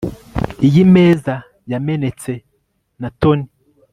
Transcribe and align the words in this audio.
Iyi 0.67 0.81
meza 0.93 1.35
yamenetse 1.71 2.31
na 3.01 3.09
Tony 3.19 3.43